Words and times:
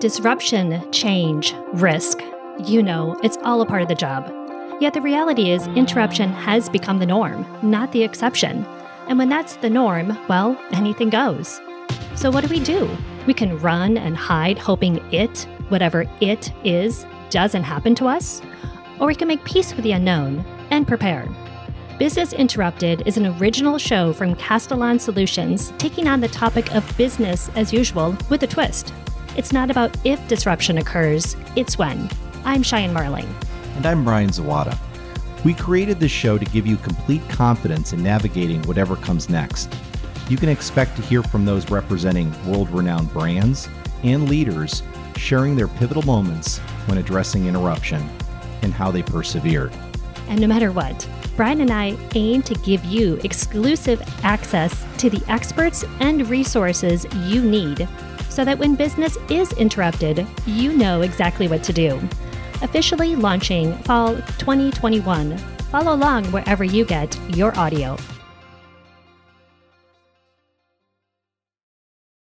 Disruption, 0.00 0.90
change, 0.92 1.54
risk. 1.74 2.22
You 2.64 2.82
know, 2.82 3.20
it's 3.22 3.36
all 3.44 3.60
a 3.60 3.66
part 3.66 3.82
of 3.82 3.88
the 3.88 3.94
job. 3.94 4.32
Yet 4.80 4.94
the 4.94 5.02
reality 5.02 5.50
is, 5.50 5.66
interruption 5.66 6.30
has 6.30 6.70
become 6.70 7.00
the 7.00 7.06
norm, 7.06 7.46
not 7.62 7.92
the 7.92 8.02
exception. 8.02 8.64
And 9.08 9.18
when 9.18 9.28
that's 9.28 9.56
the 9.56 9.68
norm, 9.68 10.16
well, 10.26 10.58
anything 10.72 11.10
goes. 11.10 11.60
So 12.14 12.30
what 12.30 12.42
do 12.42 12.48
we 12.48 12.60
do? 12.60 12.88
We 13.26 13.34
can 13.34 13.58
run 13.58 13.98
and 13.98 14.16
hide, 14.16 14.56
hoping 14.56 15.04
it, 15.12 15.46
whatever 15.68 16.06
it 16.22 16.50
is, 16.64 17.04
doesn't 17.28 17.64
happen 17.64 17.94
to 17.96 18.06
us. 18.06 18.40
Or 19.00 19.06
we 19.06 19.14
can 19.14 19.28
make 19.28 19.44
peace 19.44 19.74
with 19.74 19.84
the 19.84 19.92
unknown 19.92 20.46
and 20.70 20.88
prepare. 20.88 21.28
Business 21.98 22.32
Interrupted 22.32 23.02
is 23.06 23.18
an 23.18 23.26
original 23.38 23.76
show 23.76 24.14
from 24.14 24.34
Castellan 24.36 24.98
Solutions 24.98 25.74
taking 25.76 26.08
on 26.08 26.22
the 26.22 26.28
topic 26.28 26.74
of 26.74 26.96
business 26.96 27.50
as 27.54 27.70
usual 27.70 28.16
with 28.30 28.42
a 28.42 28.46
twist. 28.46 28.94
It's 29.36 29.52
not 29.52 29.70
about 29.70 29.96
if 30.04 30.26
disruption 30.26 30.78
occurs, 30.78 31.36
it's 31.54 31.78
when. 31.78 32.10
I'm 32.44 32.64
Cheyenne 32.64 32.92
Marling. 32.92 33.32
And 33.76 33.86
I'm 33.86 34.02
Brian 34.02 34.30
Zawada. 34.30 34.76
We 35.44 35.54
created 35.54 36.00
this 36.00 36.10
show 36.10 36.36
to 36.36 36.44
give 36.46 36.66
you 36.66 36.76
complete 36.76 37.26
confidence 37.28 37.92
in 37.92 38.02
navigating 38.02 38.60
whatever 38.62 38.96
comes 38.96 39.30
next. 39.30 39.72
You 40.28 40.36
can 40.36 40.48
expect 40.48 40.96
to 40.96 41.02
hear 41.02 41.22
from 41.22 41.44
those 41.44 41.70
representing 41.70 42.34
world 42.50 42.70
renowned 42.70 43.12
brands 43.12 43.68
and 44.02 44.28
leaders 44.28 44.82
sharing 45.16 45.54
their 45.54 45.68
pivotal 45.68 46.02
moments 46.02 46.58
when 46.86 46.98
addressing 46.98 47.46
interruption 47.46 48.02
and 48.62 48.74
how 48.74 48.90
they 48.90 49.02
persevered. 49.02 49.72
And 50.28 50.40
no 50.40 50.48
matter 50.48 50.72
what, 50.72 51.08
Brian 51.36 51.60
and 51.60 51.70
I 51.70 51.96
aim 52.16 52.42
to 52.42 52.54
give 52.56 52.84
you 52.84 53.14
exclusive 53.22 54.02
access 54.24 54.84
to 54.98 55.08
the 55.08 55.22
experts 55.28 55.84
and 56.00 56.28
resources 56.28 57.06
you 57.26 57.42
need 57.42 57.88
so 58.40 58.44
that 58.46 58.58
when 58.58 58.74
business 58.74 59.18
is 59.28 59.52
interrupted, 59.58 60.26
you 60.46 60.72
know 60.72 61.02
exactly 61.02 61.46
what 61.46 61.62
to 61.62 61.74
do. 61.74 62.00
Officially 62.62 63.14
launching 63.14 63.74
fall 63.80 64.14
2021. 64.38 65.36
Follow 65.70 65.92
along 65.92 66.24
wherever 66.32 66.64
you 66.64 66.86
get 66.86 67.14
your 67.36 67.54
audio. 67.58 67.98